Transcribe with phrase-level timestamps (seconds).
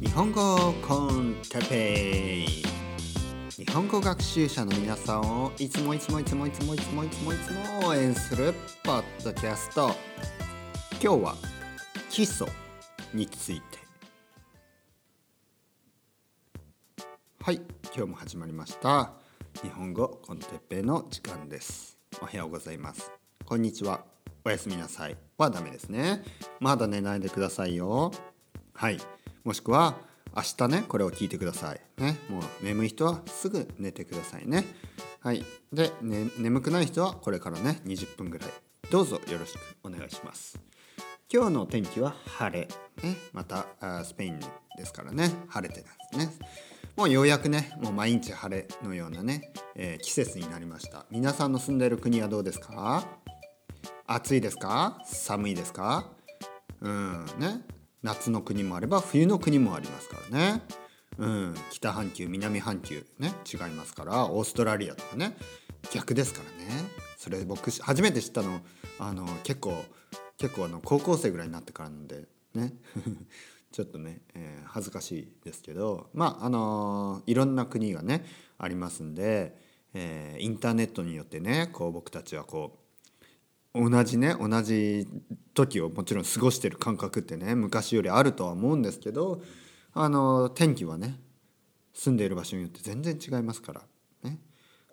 [0.00, 2.62] 日本語コンテペイ。
[3.50, 9.94] 日本語学習者の皆さんをいつもいつもいつもいつもいつもいつもいつも応援するポッドキャスト。
[11.00, 11.36] 今日は
[12.08, 12.48] 基礎
[13.14, 13.78] について。
[17.40, 17.60] はい
[17.94, 19.12] 今日も始まりました。
[19.62, 21.96] 日本語コンテペイの時間です。
[22.20, 23.12] おはようございます。
[23.44, 24.04] こんにちは。
[24.44, 25.16] おやすみなさい。
[25.38, 26.24] はダメですね。
[26.58, 28.10] まだ寝ないでくださいよ。
[28.72, 28.98] はい。
[29.44, 29.96] もしくは
[30.36, 31.80] 明日ねこれを聞いてください。
[32.00, 32.18] ね。
[32.28, 34.64] もう眠い人はすぐ寝てくださいね。
[35.20, 35.44] はい。
[35.72, 38.50] で、ね、眠くない人はこれからね20分ぐらい。
[38.90, 40.58] どうぞよろしくお願いします。
[41.32, 42.66] 今日の天気は晴れ、
[43.02, 43.66] ね、また
[44.04, 44.40] スペイン
[44.76, 45.30] ですからね。
[45.48, 46.46] 晴れてなんですね。
[46.96, 51.06] もうようやくねもう毎日晴れのようなね、えー、季節になりました。
[51.10, 53.06] 皆さんの住んでいる国はどうですか？
[54.06, 55.00] 暑いですか？
[55.04, 56.10] 寒いですか？
[56.80, 57.26] うん。
[57.38, 57.62] ね。
[58.02, 60.62] 夏の国もあれば冬の国もありますからね。
[61.18, 63.34] うん、北半球南半球ね。
[63.52, 64.26] 違いますから。
[64.26, 65.36] オーストラリアとかね。
[65.92, 66.84] 逆ですからね。
[67.18, 68.60] それ僕初めて知ったの
[68.98, 69.84] あの結構
[70.38, 72.72] 結構あの高校生ぐらいになってからなんでね。
[73.70, 76.08] ちょっとね、えー、恥ずかしいですけど。
[76.14, 78.24] まああのー、いろんな国がね
[78.56, 79.56] ありますんで、
[79.92, 82.79] えー、インターネットによってねこう僕たちはこう
[83.74, 85.06] 同じね同じ
[85.54, 89.42] 時をもちろん過ごしてる感覚ってね昔よりあるとは思うんですけど
[89.92, 91.18] あの天気はね
[91.94, 93.82] 住んでいる場所によって全然違いますから、
[94.22, 94.38] ね、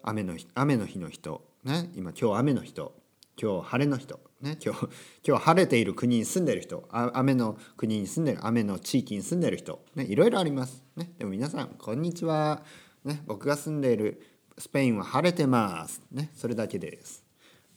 [0.04, 2.94] 雨の日雨の日の人、ね、今今日雨の人
[3.42, 4.88] 今日晴れの人、ね、今日
[5.28, 12.64] 今日晴れている国に住んでる人雨の国に住んでる雨の地域に住んでる人、ね、いろいろあります、ね、でも皆さんこんにちは、
[13.06, 14.22] ね、僕が住んでいる
[14.58, 17.27] スペインは晴れてます、ね、それだけです。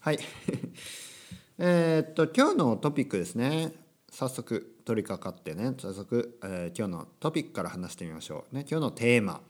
[0.03, 0.19] はい。
[1.59, 3.75] えっと今日のトピックですね。
[4.11, 5.75] 早速取り掛かってね。
[5.77, 8.55] 早速、えー、今日のトピックから話してみましょう。
[8.55, 9.43] ね今日のテーマ。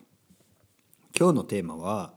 [1.16, 2.14] 今日のテーマは、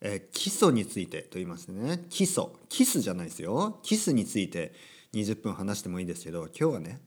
[0.00, 2.06] えー、基礎についてと言いますね。
[2.10, 3.80] 基礎キスじゃないですよ。
[3.82, 4.72] キスについて
[5.12, 7.00] 20分話してもいいですけど今日はね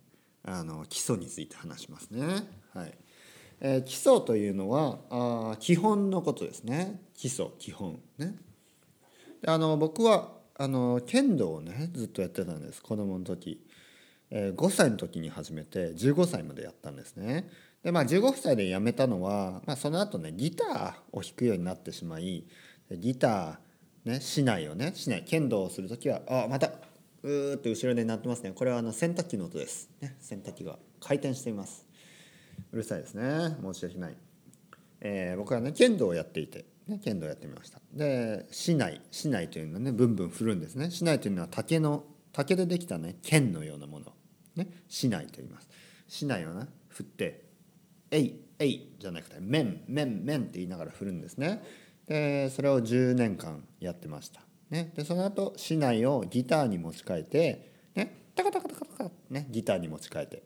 [0.44, 2.26] あの基礎について話しますね。
[2.74, 2.98] はい。
[3.62, 5.00] えー、基礎というのは
[5.54, 7.02] あ基本のことですね。
[7.14, 8.02] 基礎基本。
[8.18, 8.36] ね。
[9.48, 13.66] あの僕はあの剣道をねずっとやってたんです子供の時、
[14.30, 17.50] えー、5歳の時に始めて15歳までやったんですね。
[17.84, 22.46] でまあ15歳で辞めたのは、まあ、その後ねギターを弾くようになってしまい
[22.92, 26.74] ギターね市内をね市内剣道をする時はあまた
[27.24, 28.52] うーって後ろで鳴ってますね。
[28.52, 30.78] これはあの洗濯機の音です、ね、洗濯機が。
[31.00, 31.88] 回転しています。
[32.72, 33.58] うるさいですね。
[33.64, 34.16] 申し訳ない、
[35.00, 36.71] えー、僕はね剣道をやっていて。
[36.92, 37.80] ね、剣道やってみました。
[37.94, 40.92] で市内市内というのはねブンブン振るんですね。
[40.92, 44.14] 市内というのは竹の竹でできたね剣のようなもの。
[44.56, 45.70] ね市内と言います。
[46.08, 47.46] 市内をね振って
[48.12, 51.62] 「えいえい」じゃなくて「面面面」って言いながら振るんですね。
[52.08, 60.44] でそれを10年間やってました、ね、でその後市内をギターに持ち替えてねタカタカタカタカねギターに持ち替えて。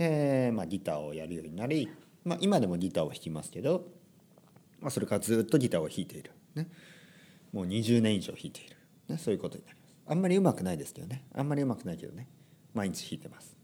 [0.00, 1.90] で、まあ、ギターをやるようになり、
[2.24, 3.86] まあ、今でもギターを弾きますけど
[4.80, 6.68] まあ、それからずっとギターを弾いている、ね、
[7.52, 8.76] もう20年以上弾いている、
[9.08, 9.96] ね、そういうことになります。
[10.06, 11.24] あんまりうまくないですけどね。
[11.34, 12.28] あんまりうまくないけどね。
[12.74, 13.56] 毎日弾いてます。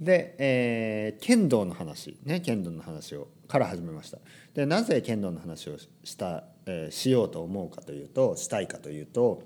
[0.00, 2.18] で、えー、剣道の話。
[2.24, 2.40] ね。
[2.40, 4.18] 剣道の話をから始めました。
[4.54, 9.42] でなぜ剣道の話をした、えー、しようと思うかというとしたいかというと、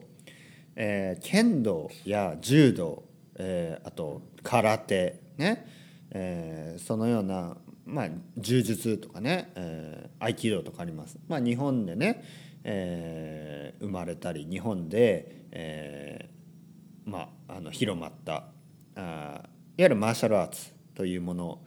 [0.76, 3.04] えー、剣道や柔道、
[3.36, 5.20] えー、あと空手。
[5.38, 5.66] ね、
[6.10, 7.56] えー、そのような
[7.88, 11.18] まあ、柔術とかね、えー、合気道とかあります。
[11.28, 12.24] まあ、日本でね、
[12.64, 18.44] えー、生まれたり日本で、えー、まあ、あの広まった
[18.94, 19.42] あいわ
[19.78, 21.60] ゆるマーシャルアーツというもの、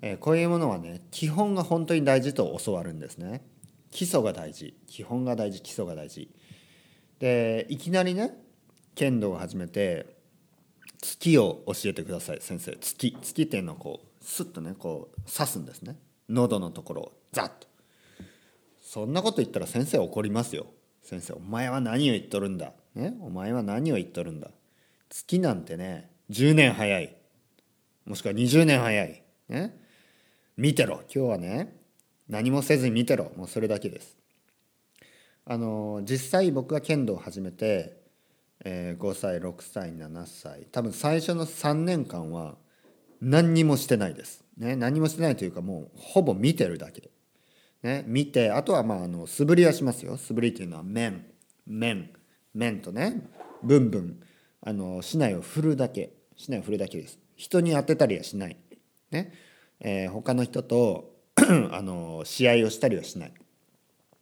[0.00, 3.44] えー、こういうものはね基本が本当に大事と教わるんですね。
[3.90, 6.30] 基礎が大事基本が大事基礎が大事。
[7.18, 8.32] でいきなりね
[8.94, 10.16] 剣道を始めて
[11.00, 15.96] 月を教えてください先生月月っていうのはこうスッとねこう刺すんですね
[16.28, 17.68] 喉のところをザッと
[18.92, 20.66] そんなこと言ったら先生怒りますよ。
[21.02, 22.74] 先生お前は何を言っとるんだ？
[22.94, 23.14] ね？
[23.22, 24.50] お前は何を言っとるんだ？
[25.08, 27.16] 月なんてね10年早い。
[28.04, 29.22] もしくは20年早い。
[29.48, 29.74] ね？
[30.58, 31.04] 見てろ。
[31.04, 31.74] 今日はね
[32.28, 33.32] 何もせずに見てろ。
[33.34, 34.18] もうそれだけです。
[35.46, 37.96] あの実際僕が剣道を始めて、
[38.62, 40.66] えー、5歳6歳7歳。
[40.70, 42.56] 多分最初の3年間は
[43.22, 44.44] 何にもしてないです。
[44.58, 47.08] ね、何もしてないというかもうほぼ見てるだけ。
[47.82, 50.16] ね、見てあとはまああの素振りはしますよ。
[50.16, 51.26] 素振りっていうのは面。
[51.66, 52.10] 面。
[52.54, 53.28] 面とね
[53.62, 54.20] ブンブン。
[54.60, 56.12] あの竹刀を振るだけ。
[56.36, 57.18] 竹刀を振るだけです。
[57.36, 58.56] 人に当てたりはしない、
[59.10, 59.32] ね、
[59.80, 61.16] えー、他の人と
[61.72, 63.32] あの試合をしたりはしない。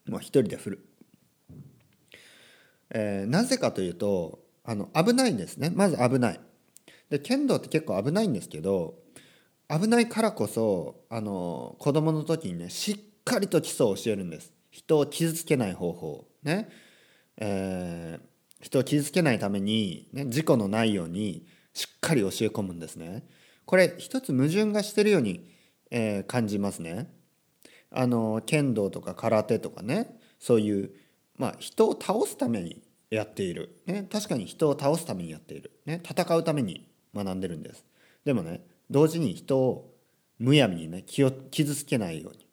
[0.09, 0.87] もう一人で振る、
[2.91, 5.71] えー、なぜかというとあの危ないんですね。
[5.71, 6.41] まず危ない。
[7.11, 8.95] で剣道って結構危ないんですけど
[9.69, 14.53] 危ないからこそあの子供の時にねしっかりと基礎を教えるんです。
[14.71, 16.27] 人を傷つけない方法。
[16.43, 16.69] ね、
[17.37, 23.25] えー、人を傷つけないために、ね、事故のないようにしっかり教え込むんですね。
[23.67, 25.49] これ一つ矛盾がしてるように、
[25.93, 27.09] えー、感じますね。
[27.93, 30.19] あの剣道とか空手とかね。
[30.41, 30.91] そういう、
[31.37, 37.85] まあ、人を倒すためにやっている、ね、確かに人を倒すためにやっている、ね、戦うために学んでるんです。
[38.25, 39.95] でもね同時に人を
[40.39, 42.50] むやみにね気を傷つけないように。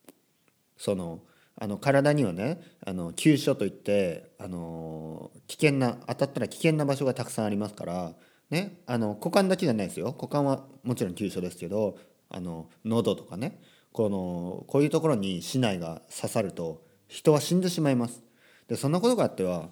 [0.77, 1.19] その
[1.59, 8.13] あの体にはねあの急所といってあの危険な当たったら危険な場所がたくさんありますから
[8.51, 11.97] ねあの股間だけじゃないですよ股間はもちろん急所ですけど
[12.29, 13.59] あの喉とかね
[13.91, 18.21] このこういうところに竹刀が刺さると人は死んでしまいます。
[18.68, 19.69] でそんなことがあっては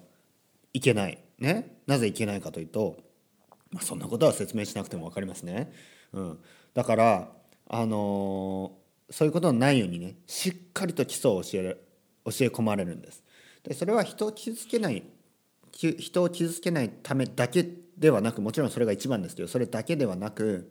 [0.72, 1.18] いけない。
[1.38, 2.96] ね、なぜいけないかというと、
[3.70, 5.70] まあ、そんなことは説明しなくても分かりますね。
[6.12, 6.38] うん、
[6.72, 7.28] だから
[7.68, 11.86] あのー、そういうことのないようにねしっかりと基礎を教える
[12.24, 13.22] 教え込まれるんです。
[13.62, 15.02] でそれは人を傷つけない
[15.72, 17.66] 人を傷つけないためだけ
[17.96, 20.70] ではなくもちろんそれが一番ですけどそれだけではなく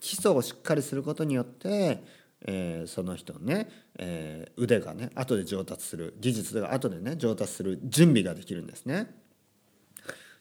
[0.00, 2.02] 基礎をしっかりすることによって
[2.44, 3.68] えー、その人のね、
[3.98, 9.10] えー、腕がね後で上達する技術が後でね上達する準備ができるんですね。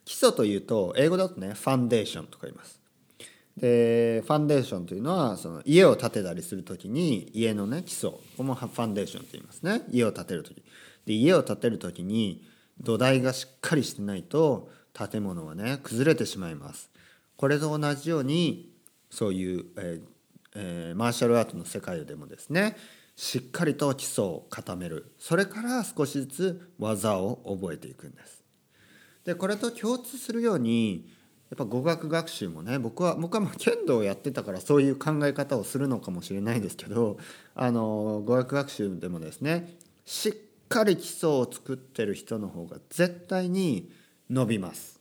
[0.04, 2.80] 基礎というと英語だとねファンデーションとか言います。
[3.57, 9.81] でファンデーションというのはその家を建てたりする時に家のね基礎ここもファンデーションと言いますね。
[9.90, 10.63] 家を建てる時。
[11.06, 12.44] で家を建てる時に
[12.81, 16.90] 土台がしっかりしてないと建物はね崩れてしまいます。
[17.38, 18.72] これと同じように
[19.10, 20.08] そういう、えー、
[20.56, 22.75] えー、マーシャルアートの世界でもですね
[23.16, 25.13] しっかりと基礎を固める。
[25.18, 28.44] それから少しずつ技を覚えていくんです。
[29.24, 31.10] でこれと共通するように
[31.50, 37.18] やっぱ語学学習もね僕は僕はまあ剣道をやってたからそういう考え方をするのかもしれないですけど
[37.54, 39.76] あの語学学習でもですね
[40.06, 40.34] しっ
[40.68, 43.92] かり基礎を作ってる人の方が絶対に
[44.30, 45.00] 伸びます。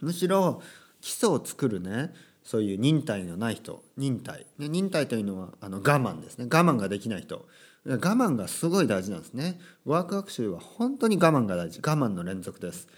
[0.00, 0.62] むしろ
[1.00, 2.12] 基礎を作るね
[2.42, 6.44] そういう忍耐のない人忍耐、ね、忍耐というのはあの我慢ですね。
[6.44, 7.46] 我慢ができない人。
[7.84, 9.60] 我慢がすごい大事なんですね。
[9.84, 11.80] ワーク学習は本当に我慢が大事。
[11.80, 12.88] 我慢の連続です、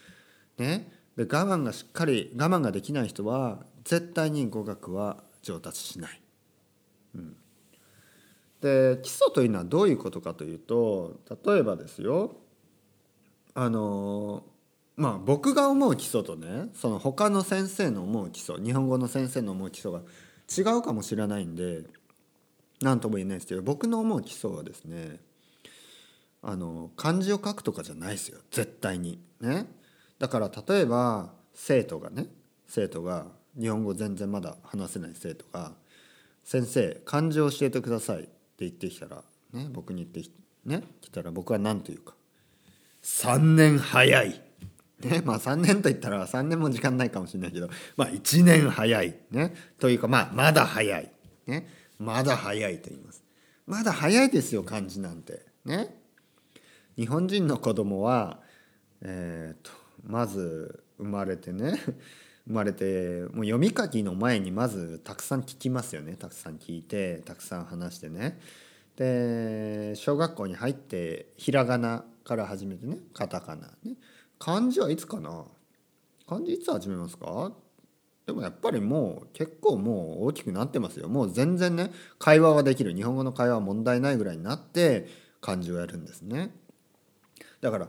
[0.56, 6.20] ね、で我慢がしっかり我慢ができない人は絶対に語学は上達しない、
[7.17, 7.37] うん、
[8.61, 12.37] で基礎というのはどういうことかというと例えばですよ
[13.55, 14.44] あの
[14.94, 20.03] まあ僕が思う基礎とねその他の先生の思う基礎日本語の先生の思う基礎が
[20.56, 21.82] 違うかもしれないんで
[22.81, 25.19] 何とも言えないですけど僕の思う基礎はですね
[26.43, 29.19] あの漢字を書くとかじゃないですよ絶対に。
[29.41, 29.67] ね。
[30.19, 32.26] だから例えば生徒がね
[32.67, 33.26] 生徒が
[33.59, 35.73] 日本語全然まだ話せない生徒が
[36.44, 38.31] 「先生漢字を教えてください」って
[38.61, 39.23] 言ってきたら
[39.53, 40.31] ね僕に言って
[40.65, 42.15] ね来たら僕は何と言うか
[43.03, 44.43] 「3年早い」
[45.00, 49.14] ね、まあ3年といったら3年も時間ないかもしれないけど、まあ1年早い。
[49.31, 49.55] ね。
[49.79, 51.12] というか、まあまだ早い。
[51.47, 51.69] ね。
[51.99, 53.23] まだ早いと言います。
[53.66, 55.47] まだ早いですよ、漢字なんて。
[55.64, 55.97] ね。
[56.97, 58.40] 日本人の子供は、
[59.02, 59.71] えー、と、
[60.05, 61.73] まず生まれてね、
[62.47, 66.17] 生まれて、もう読み書きの前にまずたくさん聞きますよね。
[66.17, 68.38] たくさん聞いて、たくさん話してね。
[68.97, 73.97] で、小学校に入って、ひらがなから始めてね、カタカナね。
[74.38, 75.45] 漢字はいつかな？
[76.26, 77.52] 漢字いつ始めますか？
[78.26, 85.09] でもやっぱりもう結構もう大きくなってますよもう全然ね会話はできる日本語の会話は問題ないぐらいになって
[85.40, 86.55] 漢字をやるんですね
[87.62, 87.88] だから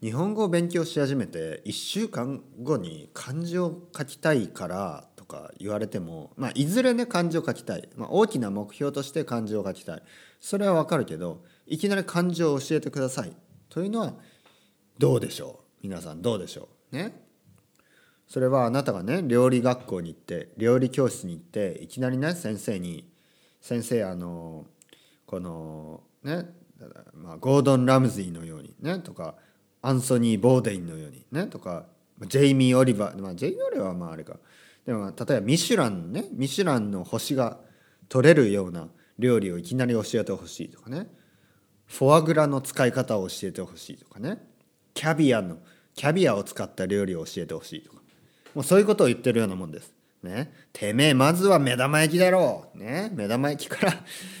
[0.00, 10.02] 日本語を勉強し始めて1週間後に漢字を書きたいからとか言われても、まあ、いずれね漢字を書きたい、まあ、大きな目標として漢字を書きたい。
[10.40, 13.32] それはわかるけどいきなり漢字を教えてください。
[13.68, 14.14] というのは
[14.98, 15.82] どうでしょう？
[15.82, 16.96] 皆さんどうでしょう？
[16.96, 17.20] ね？
[18.28, 23.10] それはあなたがね料理学校に行って料理教室に行っていきなりね先生に
[23.60, 24.66] 「先生あの
[25.26, 26.44] このね
[27.12, 29.34] まあ、ゴードン・ラムズィーのようにねとか
[29.82, 31.86] アンソニー・ボーデインのようにねとか
[32.26, 34.36] ジェイミー・オリバー、まあ、ジェイミー・オリバーはまああれか。
[34.84, 37.58] でも例えばミシュランねミシュランの星が
[38.08, 41.06] 取れるような料理をいきなり教えてほしいとかね。
[41.86, 44.38] フォアグラの使い方を教えてほしいとかね。
[44.94, 45.58] キャビアの
[45.94, 48.02] キャビアを使った料理を教えてほしいとか。
[48.54, 49.92] もうそういうことを言ってるようなもんです。
[50.22, 53.94] ね、てめえまずは目玉焼きだろう、ね、目玉焼きから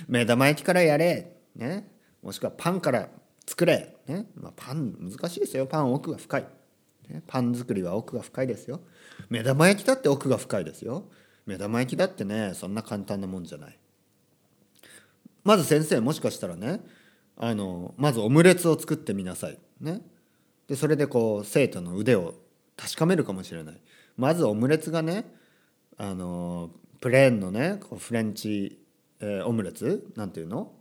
[0.08, 1.88] 目玉焼きからやれ、ね、
[2.20, 3.08] もしくはパンから
[3.48, 4.26] 作れ、ね。
[4.34, 5.66] まあ、パン難しいですよ。
[5.66, 6.46] パン奥が深い、
[7.08, 8.82] ね、パン作りは奥が深いですよ。
[9.30, 11.04] 目玉焼きだって奥が深いですよ。
[11.46, 13.78] 目玉焼きだってねそんな簡単なもんじゃない。
[15.44, 16.82] まず先生もしかしたらね
[17.38, 19.58] あのまずオムレツを作ってみなさい。
[19.80, 20.02] ね。
[20.66, 22.34] でそれでこう生徒の腕を
[22.76, 23.80] 確かめるかもしれない。
[24.18, 25.24] まずオムレツがね
[25.96, 28.78] あのプレーンのねこうフレンチ、
[29.20, 30.74] えー、オムレツなんていうの？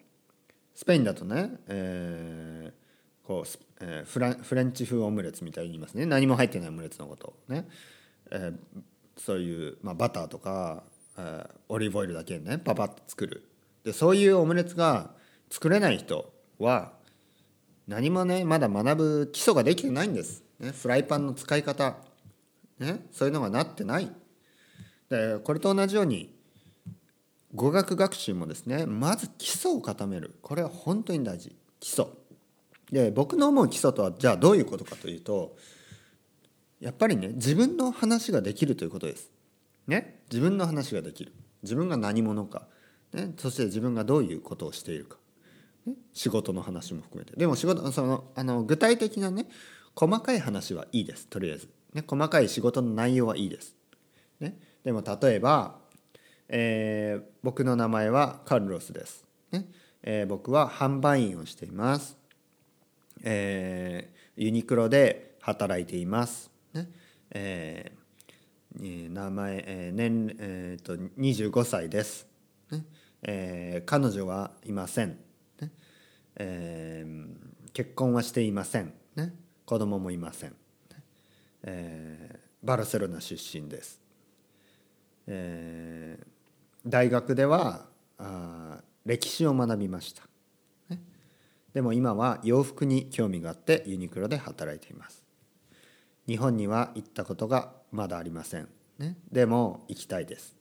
[0.78, 6.06] スペインだとね、えー、こう、えー、フレンチ風オムレツみたいに言いますね。
[6.06, 7.68] 何も入ってないオムレツのことね、
[8.30, 8.58] えー、
[9.18, 10.84] そういう、まあ、バターとか、
[11.18, 13.50] えー、オリーブオイルだけねパパッと作る。
[13.86, 15.16] でそういうオムレツが
[15.50, 16.94] 作れない人は
[17.88, 21.98] 何もねまだ学ぶ基礎ができてないんです、ね、フライパンの使い方、
[22.78, 24.12] ね、そういうのがなってない。
[25.10, 26.37] でこれと同じように
[27.56, 30.36] 語学学習もですねまず基礎を固める。
[30.42, 31.56] これは本当に大事。
[31.80, 32.06] 基礎。
[32.92, 35.58] で僕の思う基礎とはじゃあどういうことかというと
[36.80, 39.32] やっぱりね自分の話ができるということです。
[39.88, 40.22] ね？
[40.30, 41.34] 自分の話ができる。
[41.64, 42.68] 自分が何者か、
[43.14, 45.18] ね、そして自分がどういうことをしているか、
[45.86, 47.36] ね、仕事の話も含めて。
[47.36, 49.48] でも仕事そのあの具体的なね
[49.96, 51.28] 細かい話はいいです。
[51.28, 53.76] とりあえず、ね、細かい仕事の内容はいいです、
[54.40, 55.80] ね、でも例えば、
[56.50, 59.26] えー、僕の名前はカルロスです。
[59.52, 59.66] ね
[60.04, 62.18] えー、僕は販売員をしています。
[63.24, 66.52] えー、ユニクロで働いています。
[66.74, 66.90] ね
[67.32, 72.28] えー、名前、えー年えーと、25歳です。
[72.72, 72.86] ね
[73.24, 75.18] えー、彼女はいません、
[75.60, 75.72] ね
[76.36, 77.72] えー。
[77.74, 78.94] 結婚はしていません。
[79.16, 79.34] ね、
[79.66, 80.56] 子供もいません。
[81.64, 84.00] えー、バルセロナ出身です。
[85.28, 86.26] えー、
[86.88, 87.86] 大学では
[88.18, 90.24] あ歴史を学びました、
[90.90, 91.02] ね、
[91.74, 95.24] でも今は洋服に興味があってユニクロで働いています。
[96.28, 98.68] 日本には行ったことがまだありません、
[99.00, 100.58] ね、でも行きたいです、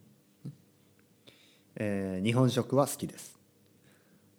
[1.74, 3.38] えー、日本食は好きです。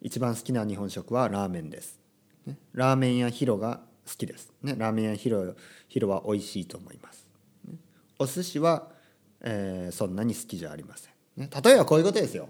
[0.01, 2.00] 一番好きな日本食はラーメンです、
[2.46, 5.56] ね、ラーメン屋ヒロが好きです、ね、ラーメン屋ヒロ
[5.88, 7.27] ヒロは美味しいと思います、
[7.67, 7.75] ね、
[8.20, 8.96] お寿司は
[9.41, 12.50] えー、そんなに好きじゃありません、ね、例えばこういうことですよ。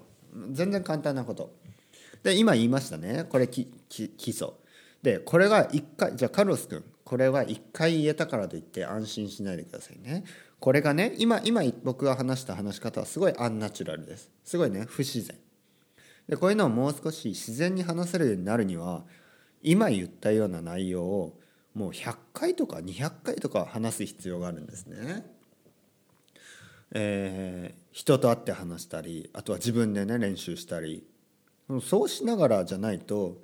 [0.51, 1.53] 全然簡単なこと。
[2.23, 3.25] で今言いましたね。
[3.29, 3.67] これ基
[4.27, 4.49] 礎。
[5.03, 10.23] でこれが1回じゃあカルロス君これは1回言えたからといって安心しないでくださいね。
[10.59, 14.29] これがね今今僕が話した話し方はすごいアンナチュラルです。
[14.43, 15.37] すごいね不自然。
[16.27, 19.03] でこういうのをもう少し自然に話せるようになるには
[19.61, 21.39] 今言ったような内容を
[21.73, 25.25] もう100回とか200回とか話す必要があるんですね。
[26.91, 31.03] えー、人と会って話したりあとは自分でね練習したり。
[31.81, 33.41] そうしながらじゃないと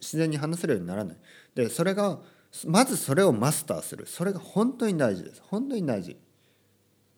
[0.00, 1.16] 自然に話せるようにならない。
[1.54, 2.20] でそれが
[2.66, 4.06] まずそれをマスターする。
[4.06, 5.42] それが本当に大事です。
[5.44, 6.16] 本当に大事。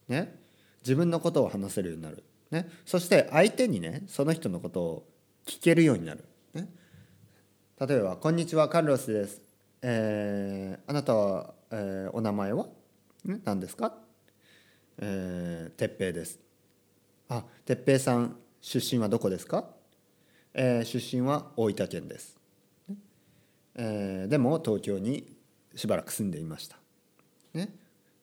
[0.08, 0.42] ね。
[0.82, 5.08] 自分のことを話せるようになる、ね、そして相手にねその人のことを
[5.46, 6.24] 聞けるようになる、
[6.54, 6.68] ね、
[7.78, 9.40] 例えば「こんにちはカルロスです」
[9.82, 12.66] えー「あなたは、えー、お名前は、
[13.24, 13.96] ね、何ですか?」
[14.98, 16.51] えー、鉄平です。
[17.34, 19.64] あ鉄平さん出身はどこですか、
[20.52, 22.36] えー、出身は大分県です、
[23.74, 25.34] えー、でも東京に
[25.74, 26.76] しばらく住んでいました。
[27.54, 27.74] ね。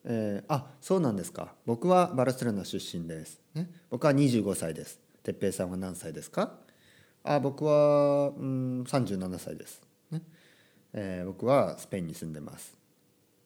[0.06, 1.56] えー、あそうなんですか。
[1.66, 5.00] 僕はバルセロナ出身です、ね、僕は25歳です。
[5.24, 6.54] 鉄平さんは何歳ですか？
[7.24, 10.22] あ僕は、うん、37歳です、ね。
[10.94, 12.78] えー、僕はスペインに住んでます、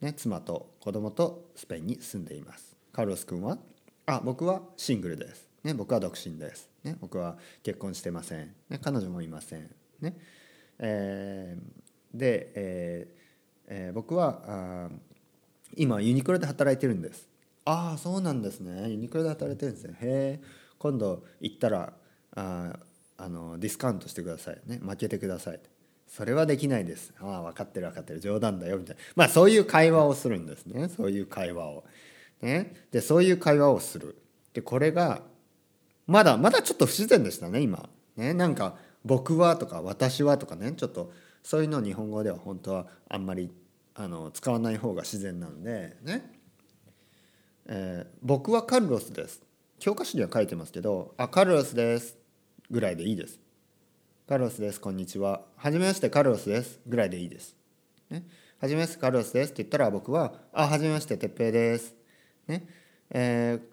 [0.01, 2.75] ね、妻と子供とスペインに住んでいます。
[2.91, 3.57] カルロス君は？
[4.05, 9.69] あ僕はシングルです、ね、僕は独身です、ね、僕は結婚してません、ね、彼女もいません、
[10.01, 10.17] ね
[10.79, 13.23] えー、で、えー
[13.67, 14.89] えー、僕はあ
[15.75, 17.27] 今ユニクロで働いてるんです。
[17.65, 18.89] ああそうなんですね。
[18.89, 19.97] ユニクロで働いてるんですね。
[20.01, 20.45] へえ
[20.77, 21.93] 今度行ったら
[22.35, 22.73] あ
[23.17, 24.61] あのディスカウントしてください。
[24.65, 25.59] ね負けてください。
[26.07, 27.13] それはできないです。
[27.19, 28.19] ああ分かってる分かってる。
[28.19, 29.01] 冗談だよみたいな。
[29.15, 30.89] まあそういう会話をするんですね。
[30.89, 31.85] そういう会話を。
[32.41, 34.21] ね、でそういう会話をする。
[34.53, 35.23] でこれが
[36.07, 37.89] まだまだちょっと不自然でしたね今。
[38.15, 41.11] ねなんか「僕は」とか「私は」とかねちょっと
[41.43, 43.51] そういうのを日本語では本当はあんまり
[43.95, 46.31] あの使わない方が自然なんでね、
[47.67, 49.41] えー、僕はカルロスです。
[49.79, 52.17] 教科書には書いてますけど「あカルロスです」
[52.71, 53.39] ぐらいでいいです。
[54.27, 55.41] カルロスですこんにちは。
[55.55, 57.57] はじめましてカルロスですぐらいでいいです、
[58.09, 58.25] ね、
[58.57, 61.93] はじめましてカルロスですって言ったら僕は「あはじめまして哲平です」
[62.47, 62.67] ね。
[63.09, 63.72] えー、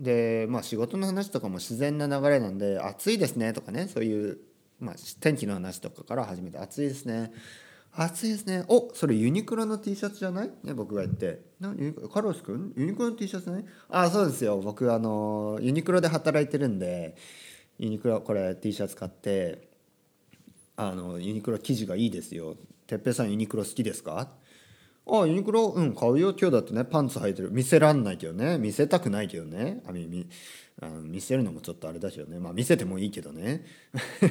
[0.00, 4.38] でまあ仕事の話とかも自然な流れなんで「暑いですね」とかねそういう、
[4.80, 7.32] まあ、天気の話とかから始めて「暑いですね」
[7.92, 8.64] 暑いですね。
[8.68, 10.50] おそれユニクロの T シャツじゃない？
[10.62, 11.40] ね僕が言って。
[11.58, 11.74] な
[12.08, 12.72] カロス君？
[12.76, 14.58] ユニクロの T シャツねああそうですよ。
[14.58, 17.16] 僕あのユニクロで働いてるんで
[17.80, 19.68] ユニクロこれ T シャツ買って
[20.76, 22.56] あのユニクロ生地がいいですよ。
[22.86, 24.28] てっぺさんユニクロ好きですか？
[25.06, 27.50] ああユニクロうん買うよ今日だってねパンツ履いてる。
[27.50, 28.58] 見せらんないけどね。
[28.58, 29.82] 見せたくないけどね。
[29.86, 30.26] あみ
[30.82, 32.38] あの見せるのもちょっとあれだけどね。
[32.38, 33.64] まあ見せてもいいけどね。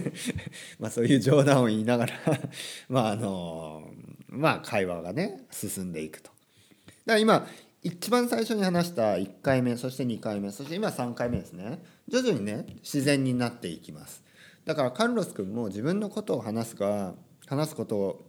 [0.80, 2.14] まあそういう冗談を言いながら。
[2.88, 3.92] まああの
[4.30, 6.30] まあ会話がね進んでいくと。
[6.30, 7.48] だから今
[7.82, 11.84] 一番最初に話した1回目そして2回目そして今3回目ですね。
[12.08, 14.24] 徐々にね自然になっていきます。
[14.66, 17.16] だからカルロス君も自分のことを話すが
[17.48, 18.29] 話すことを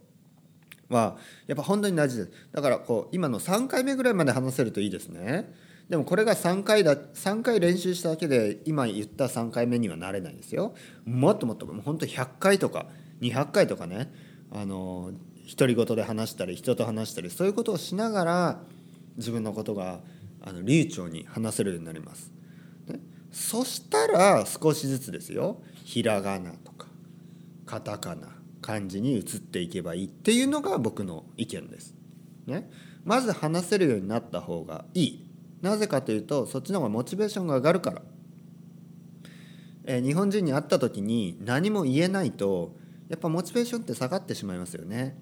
[0.91, 1.17] は
[1.47, 2.31] やっぱ本当に大事です。
[2.51, 5.51] だからこう今の3回目ぐらいまで話せるといいですね。
[5.89, 10.73] でもこれが3回だ3回練習しただけで今言った3回目にはなれないですよ。
[11.05, 12.85] もっともっともう本当100回とか
[13.21, 14.11] 200回とかね
[14.51, 15.11] あの
[15.57, 18.59] 独り言で話したり人と話したりそういうことをしながら
[19.17, 19.99] 自分のことが
[20.41, 22.31] あの流暢に話せるようになります。
[22.87, 22.99] ね、
[23.31, 25.61] そしたら少しずつですよ。
[25.83, 26.87] ひらがなとか
[27.65, 28.40] カタカナ。
[28.61, 31.95] 漢字に移っていけばいいっていうのが僕の意見です。
[32.45, 32.69] ね、
[33.03, 35.27] まず話せるようになった方がいい。
[35.61, 38.01] なぜかというとそっちの方がモチベーションが上がるから。
[39.83, 42.75] えー、日本人に会った時に何も言えないと
[43.09, 45.17] やっぱモチベーションって下がってしまいますよね。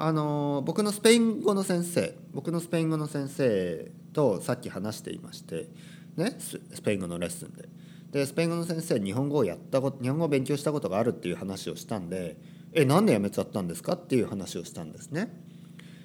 [0.00, 5.68] あの、僕のスペイン語の先生僕のスペイン語の先生とさっき話していまして
[6.16, 7.68] ねスペイン語のレッスンで。
[8.10, 12.36] でスペイン語の先生日本語をやったこと日本語を勉強したことがあるっていう話をしたんで
[12.72, 15.30] 「えなんで辞めちゃったんですか?」っていう話をしたんですね。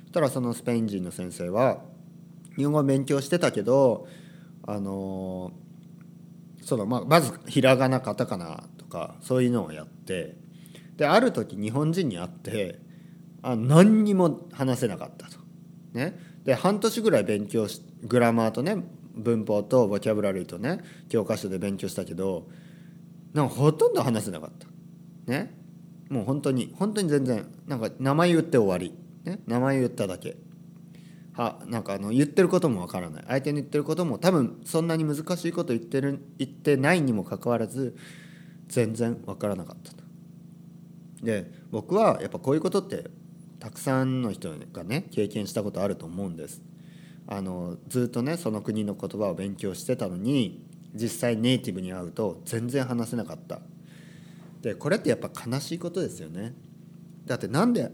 [0.04, 1.84] そしたらそのスペイン人の先生は
[2.56, 4.08] 日本語を勉強してたけど
[4.64, 5.52] あの
[6.62, 10.36] そのまあまずひらがなカタカナとかそういうのをやって
[10.98, 12.80] である時日本人に会って
[13.42, 15.44] あ何にも話せなかったと。
[15.94, 18.84] ね、で半年ぐらい勉強しグラマーとね
[19.14, 22.48] 文法とボキャブラリーとね教科書で勉強したけど
[23.34, 24.68] なんかほとんど話せなかった。
[25.32, 25.54] ね。
[26.10, 30.38] もう本当に本当に全然なんか名前言って終わり、ね、名前言っただけ。
[31.34, 33.24] はなんかあの言ってることもわからない。
[33.28, 37.96] 相手に言ってることも多分そんなに難しいこと言ってる言ってないにもかかわらず
[38.68, 40.04] 全然わからなかったと。
[41.24, 43.10] で僕はやっぱこういうことって
[43.60, 46.62] たくさんの人がね経験したことあると思うんです。
[47.28, 53.60] あのずっとねその国の言葉を勉強してたのに実際ネイティブに会うと全然話せなかった。
[54.62, 56.54] でこれってやっぱ悲しいことですよね。
[57.26, 57.92] だってなんで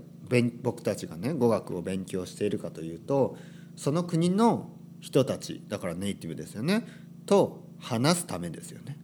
[0.62, 3.38] 僕たちがね語学を勉強しているかというと
[3.76, 6.86] その国の人たちだからネイティブですよね
[7.26, 8.98] と話すためですよね、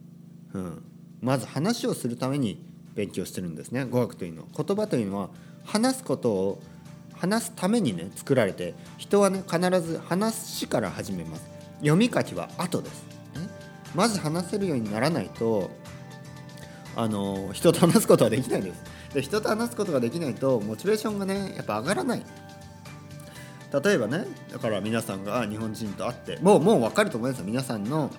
[0.52, 0.82] うん、
[1.20, 4.48] まず話をするために勉強してるんですね語学というのは。
[4.56, 5.30] 言葉というのは
[5.64, 6.62] 話すことを
[7.16, 11.42] 話すためにね作られて人はね必ず話から始めます。
[11.78, 13.48] 読み書きは後です、ね、
[13.94, 15.70] まず話せるようにならないと
[16.94, 18.82] あの人と話すことはできないです。
[19.14, 22.22] で人と話すことができないとモチベーションがねやっぱ上がらない。
[23.84, 27.46] 例えばねだから皆さんが日本人と会ってもうもう分かると思いますよ。
[27.46, 28.10] 皆さんの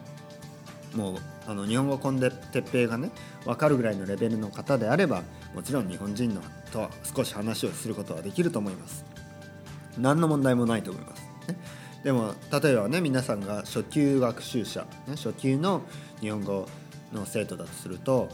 [0.94, 1.16] もう
[1.48, 3.10] あの日本語コンテッペイがね
[3.46, 5.24] 分かるぐらいのレベルの方であれば
[5.56, 9.06] もちろん日本人のとは少し話をすることはできると思います。
[9.98, 11.58] 何の問題もないと思います、ね、
[12.04, 15.82] でも例えばね皆さんが初級学習者、ね、初級の
[16.22, 16.68] 日本語
[17.14, 18.30] の生徒だとすると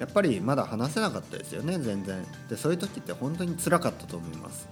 [0.00, 2.24] やっぱりまだ話せなかったですよね全然。
[2.48, 4.68] でそういう時って本当につらかったと思います。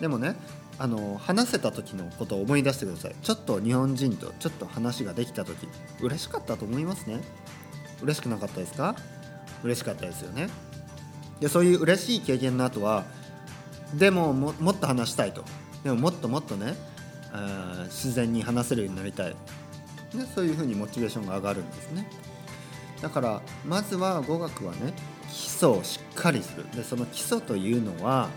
[0.00, 0.34] でもね
[0.80, 3.14] あの話せた時のことを思い出してください。
[3.20, 5.68] ちょっと日本人とちょっと話ができた時。
[6.00, 7.20] 嬉しかったと思いますね。
[8.00, 8.94] 嬉しくなかったですか？
[9.64, 10.48] 嬉しかったですよね。
[11.40, 13.04] でそういう嬉しい経験の後は
[13.94, 15.44] でもももっと話したいと。
[15.82, 16.74] でももっともっとね
[17.86, 19.30] 自然に話せるようになりたい、
[20.14, 22.08] ね、そういうふうにモチベーションが上がるんですね。
[23.02, 24.92] だからまずは語学はね
[25.28, 26.66] 基礎をしっかりする。
[26.74, 28.28] でその基礎というのは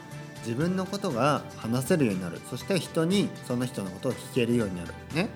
[0.46, 2.40] 自分のことが話せるようになる。
[2.50, 4.94] そして人にその人のことを聞けるようになる。
[5.14, 5.30] ね。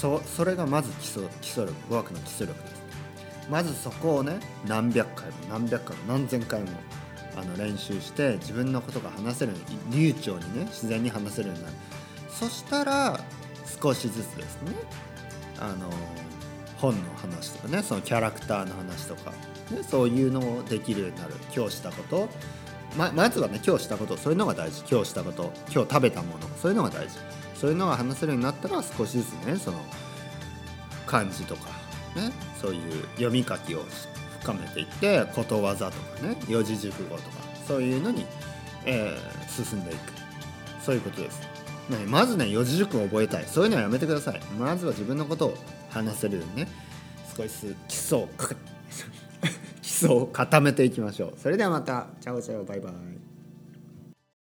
[0.00, 2.82] そそれがまず基礎基礎力語学の基礎力です。
[3.50, 6.68] まずそこをね何百回も何百回も何千回も
[7.36, 9.58] あの練習して自分のことが話せるよ
[9.90, 11.76] うに流暢にね自然に話せるようになる。
[12.30, 13.20] そしたら
[13.80, 14.72] 少しずつですね
[15.58, 15.90] あの
[16.78, 21.34] 本の話とかねそのキャラクターの話とか、ね、そういうのをできるようになる。
[21.54, 22.28] 今日したこと
[22.96, 24.82] ままずはね今日したことそういうのが大事。
[24.90, 27.18] 今日したこと今日食べたものそういうのが大事。
[27.54, 29.78] そういうのが話せるようになったら少しずつねその
[31.06, 31.68] 漢字とか
[32.16, 33.84] ねそういう読み書きを
[34.40, 37.28] 深めていってことわざとかね四字熟語とか
[37.66, 38.26] そういうのに、
[38.84, 39.98] えー、進んでいく。
[40.84, 41.40] そういうことです。
[41.88, 43.44] ね、まずね四字熟語を覚えたい。
[43.46, 44.40] そういうのはやめてください。
[44.58, 45.54] まずは自分のことを
[45.90, 46.68] 話せるようにね
[47.36, 48.28] 少しずつ基礎を
[50.02, 51.34] 基礎を固めていきましょう。
[51.38, 52.06] それではまた。
[52.20, 53.31] チャオチャオバイバイ。